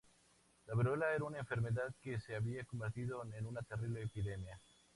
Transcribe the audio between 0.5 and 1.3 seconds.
La viruela era